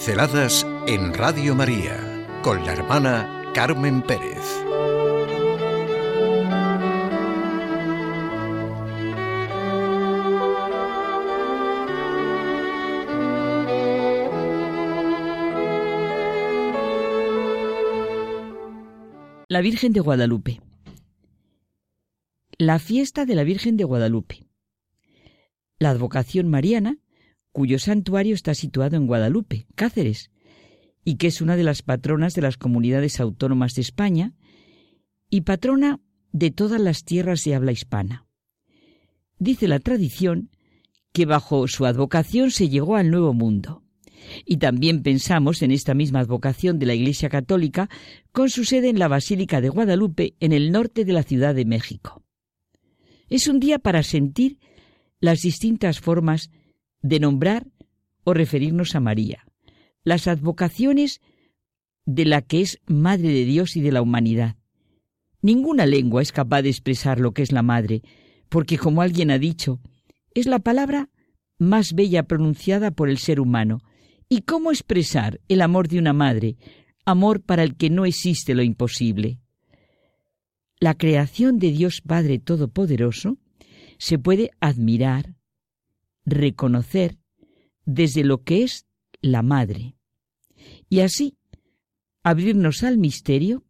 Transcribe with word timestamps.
Pinceladas 0.00 0.66
en 0.86 1.12
Radio 1.12 1.54
María 1.54 2.26
con 2.42 2.64
la 2.64 2.72
hermana 2.72 3.52
Carmen 3.52 4.00
Pérez. 4.00 4.38
La 19.48 19.60
Virgen 19.60 19.92
de 19.92 20.00
Guadalupe. 20.00 20.62
La 22.56 22.78
fiesta 22.78 23.26
de 23.26 23.34
la 23.34 23.44
Virgen 23.44 23.76
de 23.76 23.84
Guadalupe. 23.84 24.46
La 25.78 25.90
advocación 25.90 26.48
mariana 26.48 26.96
cuyo 27.52 27.78
santuario 27.78 28.34
está 28.34 28.54
situado 28.54 28.96
en 28.96 29.06
Guadalupe, 29.06 29.66
Cáceres, 29.74 30.30
y 31.04 31.16
que 31.16 31.28
es 31.28 31.40
una 31.40 31.56
de 31.56 31.64
las 31.64 31.82
patronas 31.82 32.34
de 32.34 32.42
las 32.42 32.56
comunidades 32.56 33.20
autónomas 33.20 33.74
de 33.74 33.82
España 33.82 34.34
y 35.28 35.42
patrona 35.42 36.00
de 36.32 36.50
todas 36.50 36.80
las 36.80 37.04
tierras 37.04 37.42
de 37.44 37.54
habla 37.54 37.72
hispana. 37.72 38.26
Dice 39.38 39.68
la 39.68 39.80
tradición 39.80 40.50
que 41.12 41.26
bajo 41.26 41.66
su 41.66 41.86
advocación 41.86 42.50
se 42.50 42.68
llegó 42.68 42.96
al 42.96 43.10
Nuevo 43.10 43.32
Mundo. 43.32 43.82
Y 44.44 44.58
también 44.58 45.02
pensamos 45.02 45.62
en 45.62 45.70
esta 45.70 45.94
misma 45.94 46.20
advocación 46.20 46.78
de 46.78 46.86
la 46.86 46.94
Iglesia 46.94 47.30
Católica 47.30 47.88
con 48.32 48.50
su 48.50 48.64
sede 48.64 48.90
en 48.90 48.98
la 48.98 49.08
Basílica 49.08 49.60
de 49.60 49.70
Guadalupe, 49.70 50.34
en 50.40 50.52
el 50.52 50.70
norte 50.70 51.04
de 51.04 51.12
la 51.12 51.22
Ciudad 51.22 51.54
de 51.54 51.64
México. 51.64 52.22
Es 53.28 53.48
un 53.48 53.60
día 53.60 53.78
para 53.78 54.02
sentir 54.02 54.58
las 55.20 55.40
distintas 55.40 56.00
formas 56.00 56.50
de 57.02 57.20
nombrar 57.20 57.66
o 58.24 58.34
referirnos 58.34 58.94
a 58.94 59.00
María, 59.00 59.46
las 60.04 60.28
advocaciones 60.28 61.20
de 62.06 62.24
la 62.24 62.42
que 62.42 62.60
es 62.60 62.78
Madre 62.86 63.28
de 63.28 63.44
Dios 63.44 63.76
y 63.76 63.80
de 63.80 63.92
la 63.92 64.02
humanidad. 64.02 64.56
Ninguna 65.42 65.86
lengua 65.86 66.22
es 66.22 66.32
capaz 66.32 66.62
de 66.62 66.68
expresar 66.68 67.20
lo 67.20 67.32
que 67.32 67.42
es 67.42 67.52
la 67.52 67.62
Madre, 67.62 68.02
porque 68.48 68.78
como 68.78 69.02
alguien 69.02 69.30
ha 69.30 69.38
dicho, 69.38 69.80
es 70.34 70.46
la 70.46 70.58
palabra 70.58 71.08
más 71.58 71.94
bella 71.94 72.24
pronunciada 72.24 72.90
por 72.90 73.08
el 73.08 73.18
ser 73.18 73.40
humano. 73.40 73.80
¿Y 74.28 74.42
cómo 74.42 74.70
expresar 74.70 75.40
el 75.48 75.60
amor 75.60 75.88
de 75.88 75.98
una 75.98 76.12
madre, 76.12 76.56
amor 77.04 77.42
para 77.42 77.62
el 77.62 77.76
que 77.76 77.90
no 77.90 78.06
existe 78.06 78.54
lo 78.54 78.62
imposible? 78.62 79.38
La 80.78 80.94
creación 80.94 81.58
de 81.58 81.72
Dios 81.72 82.00
Padre 82.00 82.38
Todopoderoso 82.38 83.38
se 83.98 84.18
puede 84.18 84.50
admirar, 84.60 85.34
reconocer 86.24 87.18
desde 87.84 88.24
lo 88.24 88.42
que 88.42 88.62
es 88.62 88.86
la 89.20 89.42
madre 89.42 89.96
y 90.88 91.00
así 91.00 91.36
abrirnos 92.22 92.82
al 92.82 92.98
misterio 92.98 93.64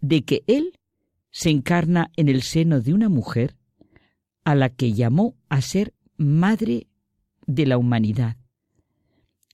de 0.00 0.22
que 0.22 0.44
Él 0.46 0.78
se 1.30 1.50
encarna 1.50 2.10
en 2.16 2.28
el 2.28 2.42
seno 2.42 2.80
de 2.80 2.94
una 2.94 3.08
mujer 3.08 3.56
a 4.44 4.54
la 4.54 4.68
que 4.68 4.92
llamó 4.92 5.36
a 5.48 5.60
ser 5.62 5.94
madre 6.16 6.86
de 7.46 7.66
la 7.66 7.78
humanidad. 7.78 8.36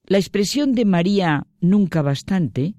La 0.04 0.18
expresión 0.18 0.72
de 0.72 0.84
María 0.84 1.46
nunca 1.60 2.02
bastante 2.02 2.74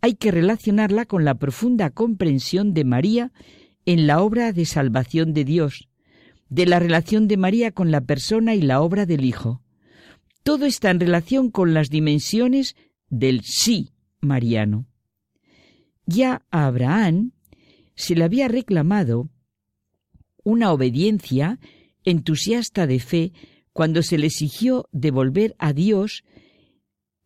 hay 0.00 0.14
que 0.14 0.30
relacionarla 0.30 1.06
con 1.06 1.24
la 1.24 1.34
profunda 1.34 1.90
comprensión 1.90 2.72
de 2.72 2.84
María 2.84 3.32
en 3.84 4.06
la 4.06 4.22
obra 4.22 4.52
de 4.52 4.64
salvación 4.64 5.32
de 5.32 5.44
Dios, 5.44 5.88
de 6.48 6.66
la 6.66 6.78
relación 6.78 7.28
de 7.28 7.36
María 7.36 7.72
con 7.72 7.90
la 7.90 8.00
persona 8.00 8.54
y 8.54 8.62
la 8.62 8.80
obra 8.80 9.06
del 9.06 9.24
Hijo. 9.24 9.62
Todo 10.42 10.64
está 10.64 10.90
en 10.90 11.00
relación 11.00 11.50
con 11.50 11.74
las 11.74 11.90
dimensiones 11.90 12.74
del 13.10 13.42
sí 13.42 13.92
mariano. 14.20 14.86
Ya 16.06 16.42
a 16.50 16.66
Abraham 16.66 17.32
se 17.94 18.14
le 18.14 18.24
había 18.24 18.48
reclamado 18.48 19.28
una 20.42 20.72
obediencia 20.72 21.58
entusiasta 22.04 22.86
de 22.86 23.00
fe 23.00 23.32
cuando 23.72 24.02
se 24.02 24.16
le 24.16 24.26
exigió 24.26 24.88
devolver 24.92 25.54
a 25.58 25.72
Dios 25.72 26.24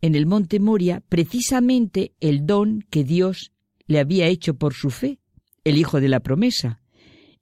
en 0.00 0.16
el 0.16 0.26
monte 0.26 0.58
Moria 0.58 1.02
precisamente 1.08 2.12
el 2.20 2.44
don 2.44 2.84
que 2.90 3.04
Dios 3.04 3.52
le 3.86 4.00
había 4.00 4.26
hecho 4.26 4.54
por 4.54 4.74
su 4.74 4.90
fe, 4.90 5.20
el 5.64 5.78
Hijo 5.78 6.00
de 6.00 6.08
la 6.08 6.20
promesa, 6.20 6.82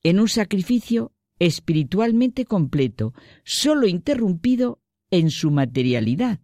en 0.02 0.20
un 0.20 0.28
sacrificio 0.28 1.12
espiritualmente 1.40 2.44
completo, 2.44 3.12
solo 3.44 3.88
interrumpido 3.88 4.80
en 5.10 5.30
su 5.30 5.50
materialidad. 5.50 6.38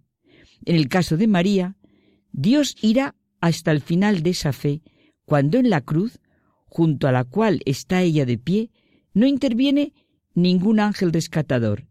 En 0.64 0.74
el 0.74 0.88
caso 0.88 1.16
de 1.16 1.28
María, 1.28 1.76
Dios 2.32 2.74
irá 2.82 3.14
hasta 3.40 3.70
el 3.70 3.80
final 3.80 4.22
de 4.22 4.30
esa 4.30 4.52
fe, 4.52 4.82
cuando 5.24 5.58
en 5.58 5.70
la 5.70 5.82
cruz, 5.82 6.18
junto 6.64 7.06
a 7.06 7.12
la 7.12 7.24
cual 7.24 7.60
está 7.66 8.02
ella 8.02 8.26
de 8.26 8.38
pie, 8.38 8.70
no 9.12 9.26
interviene 9.26 9.92
ningún 10.34 10.80
ángel 10.80 11.12
rescatador, 11.12 11.86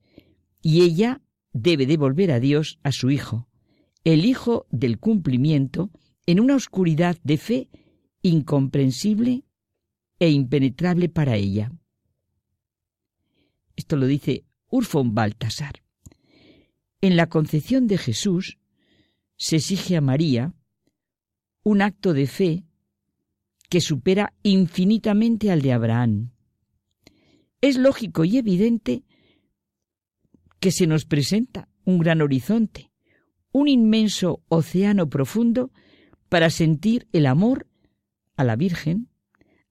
y 0.62 0.82
ella 0.82 1.22
debe 1.54 1.86
devolver 1.86 2.32
a 2.32 2.40
Dios 2.40 2.80
a 2.84 2.92
su 2.92 3.12
Hijo, 3.12 3.48
el 4.04 4.26
Hijo 4.26 4.66
del 4.72 5.00
cumplimiento, 5.00 5.92
en 6.26 6.40
una 6.40 6.56
oscuridad 6.56 7.18
de 7.24 7.38
fe 7.38 7.70
incomprensible 8.24 9.44
e 10.18 10.30
impenetrable 10.32 11.08
para 11.08 11.36
ella. 11.36 11.72
Esto 13.75 13.96
lo 13.96 14.08
dice 14.08 14.46
Urfón 14.69 15.13
Baltasar. 15.13 15.84
En 17.02 17.18
la 17.18 17.28
concepción 17.28 17.88
de 17.88 17.97
Jesús 17.97 18.58
se 19.38 19.58
exige 19.58 19.97
a 19.97 20.02
María 20.02 20.53
un 21.63 21.81
acto 21.81 22.13
de 22.13 22.28
fe 22.28 22.63
que 23.69 23.81
supera 23.81 24.34
infinitamente 24.44 25.52
al 25.52 25.62
de 25.62 25.74
Abraham. 25.74 26.31
Es 27.62 27.78
lógico 27.78 28.24
y 28.25 28.38
evidente 28.38 29.03
que 30.59 30.72
se 30.72 30.88
nos 30.88 31.06
presenta 31.06 31.68
un 31.84 32.00
gran 32.00 32.22
horizonte, 32.22 32.92
un 33.52 33.68
inmenso 33.68 34.44
océano 34.47 35.09
profundo 35.09 35.72
para 36.30 36.50
sentir 36.50 37.07
el 37.12 37.25
amor 37.25 37.68
a 38.36 38.44
la 38.44 38.56
Virgen, 38.56 39.09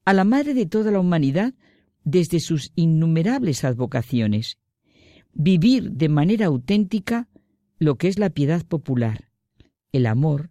a 0.04 0.12
la 0.12 0.24
Madre 0.24 0.54
de 0.54 0.66
toda 0.66 0.90
la 0.90 1.00
humanidad, 1.00 1.54
desde 2.04 2.40
sus 2.40 2.70
innumerables 2.76 3.64
advocaciones, 3.64 4.58
vivir 5.32 5.90
de 5.92 6.08
manera 6.08 6.46
auténtica 6.46 7.28
lo 7.78 7.96
que 7.96 8.08
es 8.08 8.18
la 8.18 8.30
piedad 8.30 8.64
popular, 8.64 9.30
el 9.92 10.06
amor, 10.06 10.50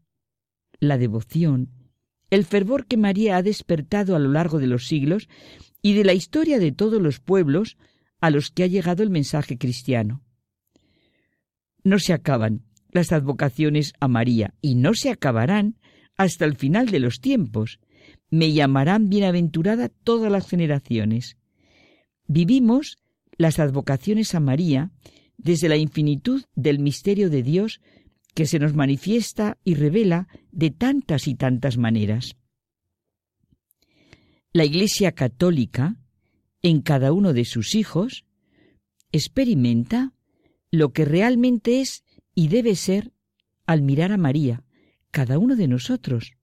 la 0.79 0.97
devoción, 0.97 1.69
el 2.29 2.45
fervor 2.45 2.87
que 2.87 2.97
María 2.97 3.37
ha 3.37 3.43
despertado 3.43 4.15
a 4.15 4.19
lo 4.19 4.31
largo 4.31 4.59
de 4.59 4.67
los 4.67 4.87
siglos 4.87 5.29
y 5.81 5.93
de 5.93 6.03
la 6.03 6.13
historia 6.13 6.59
de 6.59 6.71
todos 6.71 7.01
los 7.01 7.19
pueblos 7.19 7.77
a 8.19 8.29
los 8.29 8.49
que 8.49 8.63
ha 8.63 8.67
llegado 8.67 9.03
el 9.03 9.09
mensaje 9.09 9.57
cristiano. 9.57 10.23
No 11.83 11.99
se 11.99 12.13
acaban 12.13 12.63
las 12.89 13.11
advocaciones 13.11 13.93
a 13.99 14.07
María 14.07 14.53
y 14.61 14.75
no 14.75 14.93
se 14.93 15.09
acabarán 15.09 15.77
hasta 16.15 16.45
el 16.45 16.55
final 16.55 16.87
de 16.89 16.99
los 16.99 17.19
tiempos. 17.19 17.79
Me 18.29 18.53
llamarán 18.53 19.09
bienaventurada 19.09 19.89
todas 19.89 20.31
las 20.31 20.47
generaciones. 20.47 21.37
Vivimos 22.27 22.97
las 23.37 23.59
advocaciones 23.59 24.35
a 24.35 24.39
María 24.39 24.91
desde 25.37 25.69
la 25.69 25.77
infinitud 25.77 26.43
del 26.55 26.79
misterio 26.79 27.29
de 27.29 27.43
Dios 27.43 27.81
que 28.33 28.45
se 28.45 28.59
nos 28.59 28.73
manifiesta 28.73 29.57
y 29.63 29.75
revela 29.75 30.27
de 30.51 30.71
tantas 30.71 31.27
y 31.27 31.35
tantas 31.35 31.77
maneras. 31.77 32.35
La 34.51 34.65
Iglesia 34.65 35.11
Católica, 35.11 35.97
en 36.61 36.81
cada 36.81 37.11
uno 37.11 37.33
de 37.33 37.45
sus 37.45 37.75
hijos, 37.75 38.25
experimenta 39.11 40.13
lo 40.71 40.93
que 40.93 41.05
realmente 41.05 41.81
es 41.81 42.03
y 42.35 42.47
debe 42.47 42.75
ser 42.75 43.11
al 43.65 43.81
mirar 43.81 44.11
a 44.11 44.17
María, 44.17 44.63
cada 45.11 45.37
uno 45.37 45.55
de 45.55 45.67
nosotros. 45.67 46.33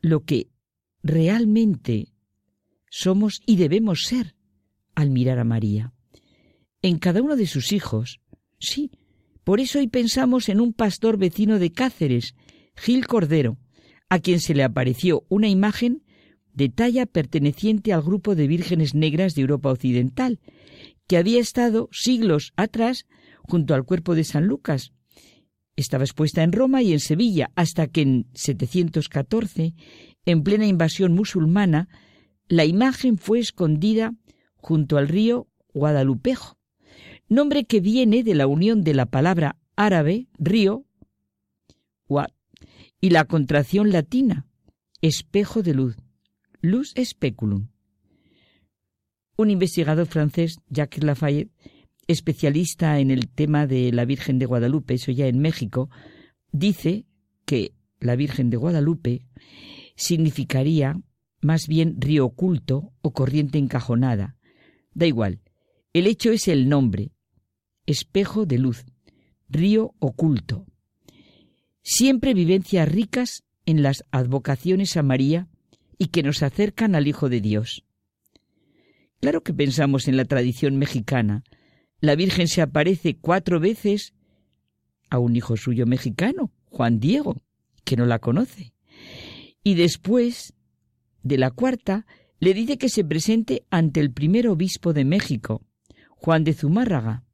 Lo 0.00 0.24
que 0.24 0.48
realmente 1.02 2.09
somos 2.90 3.40
y 3.46 3.56
debemos 3.56 4.04
ser 4.04 4.34
al 4.94 5.10
mirar 5.10 5.38
a 5.38 5.44
María. 5.44 5.94
En 6.82 6.98
cada 6.98 7.22
uno 7.22 7.36
de 7.36 7.46
sus 7.46 7.72
hijos, 7.72 8.20
sí. 8.58 8.90
Por 9.44 9.60
eso 9.60 9.78
hoy 9.78 9.88
pensamos 9.88 10.48
en 10.48 10.60
un 10.60 10.74
pastor 10.74 11.16
vecino 11.16 11.58
de 11.58 11.72
Cáceres, 11.72 12.34
Gil 12.76 13.06
Cordero, 13.06 13.56
a 14.10 14.18
quien 14.18 14.40
se 14.40 14.54
le 14.54 14.64
apareció 14.64 15.24
una 15.28 15.48
imagen 15.48 16.02
de 16.52 16.68
talla 16.68 17.06
perteneciente 17.06 17.92
al 17.92 18.02
grupo 18.02 18.34
de 18.34 18.46
vírgenes 18.46 18.94
negras 18.94 19.34
de 19.34 19.42
Europa 19.42 19.70
Occidental, 19.70 20.40
que 21.06 21.16
había 21.16 21.40
estado 21.40 21.88
siglos 21.92 22.52
atrás 22.56 23.06
junto 23.42 23.74
al 23.74 23.84
cuerpo 23.84 24.14
de 24.14 24.24
San 24.24 24.46
Lucas. 24.46 24.92
Estaba 25.76 26.04
expuesta 26.04 26.42
en 26.42 26.52
Roma 26.52 26.82
y 26.82 26.92
en 26.92 27.00
Sevilla, 27.00 27.50
hasta 27.54 27.86
que 27.86 28.02
en 28.02 28.26
714, 28.34 29.74
en 30.26 30.42
plena 30.42 30.66
invasión 30.66 31.14
musulmana, 31.14 31.88
la 32.50 32.64
imagen 32.64 33.16
fue 33.16 33.38
escondida 33.38 34.12
junto 34.56 34.98
al 34.98 35.06
río 35.06 35.46
Guadalupejo, 35.72 36.58
nombre 37.28 37.64
que 37.64 37.80
viene 37.80 38.24
de 38.24 38.34
la 38.34 38.48
unión 38.48 38.82
de 38.82 38.92
la 38.92 39.06
palabra 39.06 39.56
árabe 39.76 40.26
río 40.38 40.84
y 43.00 43.10
la 43.10 43.24
contracción 43.24 43.92
latina, 43.92 44.46
espejo 45.00 45.62
de 45.62 45.74
luz, 45.74 45.96
luz 46.60 46.92
speculum. 47.02 47.68
Un 49.36 49.48
investigador 49.48 50.06
francés, 50.06 50.58
Jacques 50.68 51.04
Lafayette, 51.04 51.52
especialista 52.08 52.98
en 52.98 53.12
el 53.12 53.28
tema 53.28 53.66
de 53.66 53.92
la 53.92 54.04
Virgen 54.04 54.40
de 54.40 54.46
Guadalupe, 54.46 54.94
eso 54.94 55.12
ya 55.12 55.28
en 55.28 55.38
México, 55.38 55.88
dice 56.50 57.06
que 57.46 57.72
la 58.00 58.16
Virgen 58.16 58.50
de 58.50 58.56
Guadalupe 58.58 59.22
significaría 59.94 61.00
más 61.40 61.66
bien 61.66 62.00
río 62.00 62.26
oculto 62.26 62.92
o 63.02 63.12
corriente 63.12 63.58
encajonada. 63.58 64.36
Da 64.94 65.06
igual, 65.06 65.40
el 65.92 66.06
hecho 66.06 66.30
es 66.30 66.48
el 66.48 66.68
nombre, 66.68 67.12
espejo 67.86 68.46
de 68.46 68.58
luz, 68.58 68.84
río 69.48 69.94
oculto. 69.98 70.66
Siempre 71.82 72.34
vivencias 72.34 72.88
ricas 72.88 73.44
en 73.66 73.82
las 73.82 74.04
advocaciones 74.10 74.96
a 74.96 75.02
María 75.02 75.48
y 75.98 76.08
que 76.08 76.22
nos 76.22 76.42
acercan 76.42 76.94
al 76.94 77.08
Hijo 77.08 77.28
de 77.28 77.40
Dios. 77.40 77.84
Claro 79.20 79.42
que 79.42 79.52
pensamos 79.52 80.08
en 80.08 80.16
la 80.16 80.24
tradición 80.24 80.76
mexicana. 80.76 81.44
La 82.00 82.14
Virgen 82.14 82.48
se 82.48 82.62
aparece 82.62 83.18
cuatro 83.18 83.60
veces 83.60 84.14
a 85.10 85.18
un 85.18 85.36
hijo 85.36 85.56
suyo 85.56 85.86
mexicano, 85.86 86.52
Juan 86.66 87.00
Diego, 87.00 87.42
que 87.84 87.96
no 87.96 88.06
la 88.06 88.18
conoce. 88.18 88.72
Y 89.62 89.74
después 89.74 90.54
de 91.22 91.38
la 91.38 91.50
cuarta, 91.50 92.06
le 92.38 92.54
dice 92.54 92.78
que 92.78 92.88
se 92.88 93.04
presente 93.04 93.64
ante 93.70 94.00
el 94.00 94.12
primer 94.12 94.48
obispo 94.48 94.92
de 94.92 95.04
México, 95.04 95.62
Juan 96.10 96.44
de 96.44 96.54
Zumárraga. 96.54 97.24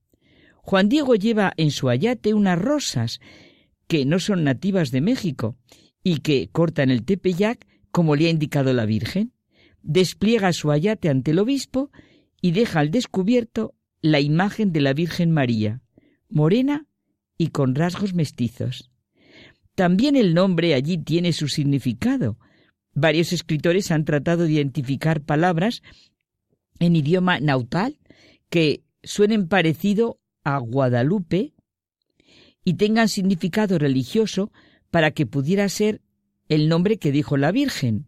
Juan 0.56 0.88
Diego 0.88 1.14
lleva 1.14 1.52
en 1.56 1.70
su 1.70 1.88
ayate 1.88 2.34
unas 2.34 2.58
rosas 2.58 3.20
que 3.86 4.04
no 4.04 4.18
son 4.18 4.44
nativas 4.44 4.90
de 4.90 5.00
México 5.00 5.56
y 6.02 6.18
que 6.18 6.48
cortan 6.50 6.90
el 6.90 7.04
tepeyac 7.04 7.66
como 7.90 8.16
le 8.16 8.26
ha 8.26 8.30
indicado 8.30 8.72
la 8.72 8.84
Virgen. 8.84 9.32
Despliega 9.82 10.52
su 10.52 10.70
ayate 10.72 11.08
ante 11.08 11.30
el 11.30 11.38
obispo 11.38 11.90
y 12.40 12.50
deja 12.50 12.80
al 12.80 12.90
descubierto 12.90 13.74
la 14.00 14.20
imagen 14.20 14.72
de 14.72 14.80
la 14.80 14.92
Virgen 14.92 15.30
María, 15.30 15.80
morena 16.28 16.86
y 17.38 17.48
con 17.48 17.74
rasgos 17.74 18.14
mestizos. 18.14 18.90
También 19.74 20.16
el 20.16 20.34
nombre 20.34 20.74
allí 20.74 20.98
tiene 20.98 21.32
su 21.32 21.48
significado. 21.48 22.38
Varios 22.98 23.34
escritores 23.34 23.90
han 23.90 24.06
tratado 24.06 24.44
de 24.44 24.52
identificar 24.52 25.20
palabras 25.20 25.82
en 26.78 26.96
idioma 26.96 27.40
nautal 27.40 27.98
que 28.48 28.84
suenen 29.02 29.48
parecido 29.48 30.18
a 30.44 30.56
Guadalupe 30.56 31.52
y 32.64 32.74
tengan 32.74 33.10
significado 33.10 33.78
religioso 33.78 34.50
para 34.90 35.10
que 35.10 35.26
pudiera 35.26 35.68
ser 35.68 36.00
el 36.48 36.70
nombre 36.70 36.96
que 36.96 37.12
dijo 37.12 37.36
la 37.36 37.52
Virgen, 37.52 38.06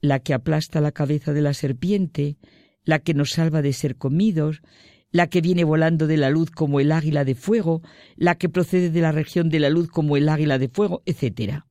la 0.00 0.20
que 0.20 0.34
aplasta 0.34 0.80
la 0.80 0.92
cabeza 0.92 1.32
de 1.32 1.42
la 1.42 1.52
serpiente, 1.52 2.36
la 2.84 3.00
que 3.00 3.12
nos 3.12 3.32
salva 3.32 3.60
de 3.60 3.72
ser 3.72 3.96
comidos, 3.96 4.62
la 5.10 5.26
que 5.26 5.40
viene 5.40 5.64
volando 5.64 6.06
de 6.06 6.16
la 6.16 6.30
luz 6.30 6.52
como 6.52 6.78
el 6.78 6.92
águila 6.92 7.24
de 7.24 7.34
fuego, 7.34 7.82
la 8.14 8.36
que 8.36 8.48
procede 8.48 8.90
de 8.90 9.00
la 9.00 9.10
región 9.10 9.48
de 9.48 9.58
la 9.58 9.68
luz 9.68 9.88
como 9.88 10.16
el 10.16 10.28
águila 10.28 10.58
de 10.58 10.68
fuego, 10.68 11.02
etc. 11.06 11.64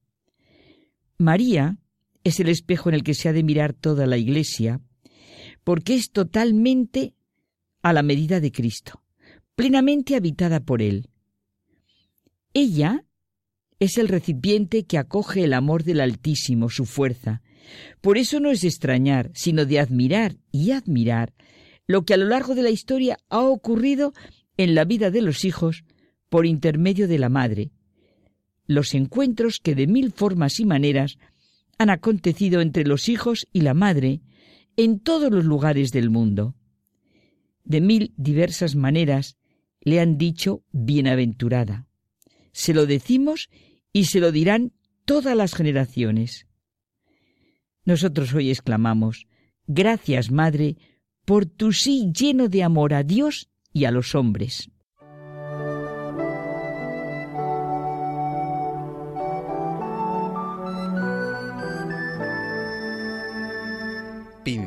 María 1.21 1.77
es 2.23 2.39
el 2.39 2.49
espejo 2.49 2.89
en 2.89 2.95
el 2.95 3.03
que 3.03 3.13
se 3.13 3.29
ha 3.29 3.33
de 3.33 3.43
mirar 3.43 3.73
toda 3.73 4.07
la 4.07 4.17
Iglesia, 4.17 4.81
porque 5.63 5.93
es 5.93 6.11
totalmente 6.11 7.13
a 7.83 7.93
la 7.93 8.01
medida 8.01 8.39
de 8.39 8.51
Cristo, 8.51 9.03
plenamente 9.55 10.15
habitada 10.15 10.61
por 10.61 10.81
Él. 10.81 11.09
Ella 12.53 13.05
es 13.79 13.97
el 13.99 14.07
recipiente 14.07 14.85
que 14.85 14.97
acoge 14.97 15.43
el 15.43 15.53
amor 15.53 15.83
del 15.83 16.01
Altísimo, 16.01 16.69
su 16.69 16.85
fuerza. 16.85 17.41
Por 18.01 18.17
eso 18.17 18.39
no 18.39 18.49
es 18.49 18.61
de 18.61 18.67
extrañar, 18.67 19.31
sino 19.35 19.65
de 19.65 19.79
admirar 19.79 20.37
y 20.51 20.71
admirar 20.71 21.33
lo 21.85 22.03
que 22.03 22.15
a 22.15 22.17
lo 22.17 22.25
largo 22.25 22.55
de 22.55 22.63
la 22.63 22.71
historia 22.71 23.17
ha 23.29 23.41
ocurrido 23.41 24.13
en 24.57 24.73
la 24.73 24.85
vida 24.85 25.11
de 25.11 25.21
los 25.21 25.45
hijos 25.45 25.83
por 26.29 26.47
intermedio 26.47 27.07
de 27.07 27.19
la 27.19 27.29
madre, 27.29 27.71
los 28.73 28.93
encuentros 28.93 29.59
que 29.59 29.75
de 29.75 29.87
mil 29.87 30.11
formas 30.11 30.59
y 30.59 30.65
maneras 30.65 31.17
han 31.77 31.89
acontecido 31.89 32.61
entre 32.61 32.85
los 32.85 33.09
hijos 33.09 33.47
y 33.51 33.61
la 33.61 33.73
madre 33.73 34.21
en 34.77 34.99
todos 34.99 35.31
los 35.31 35.45
lugares 35.45 35.91
del 35.91 36.09
mundo. 36.09 36.55
De 37.63 37.81
mil 37.81 38.13
diversas 38.17 38.75
maneras 38.75 39.37
le 39.81 39.99
han 39.99 40.17
dicho 40.17 40.63
bienaventurada. 40.71 41.87
Se 42.53 42.73
lo 42.73 42.85
decimos 42.85 43.49
y 43.93 44.05
se 44.05 44.19
lo 44.19 44.31
dirán 44.31 44.73
todas 45.05 45.35
las 45.35 45.53
generaciones. 45.53 46.47
Nosotros 47.85 48.33
hoy 48.33 48.49
exclamamos, 48.49 49.27
Gracias, 49.67 50.31
Madre, 50.31 50.77
por 51.25 51.45
tu 51.45 51.71
sí 51.71 52.11
lleno 52.13 52.47
de 52.47 52.63
amor 52.63 52.93
a 52.93 53.03
Dios 53.03 53.49
y 53.73 53.85
a 53.85 53.91
los 53.91 54.15
hombres. 54.15 54.69